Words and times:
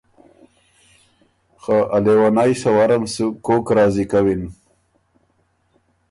خه 1.61 1.77
ا 1.95 1.97
لېونئ 2.03 2.51
سوَرم 2.61 3.03
سُو 3.13 3.25
کوک 3.45 3.65
راضی 3.77 4.05
کَوِن؟ 4.11 4.41